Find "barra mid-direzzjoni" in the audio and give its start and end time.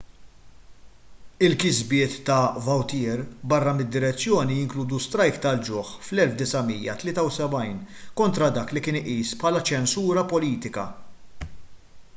3.51-4.55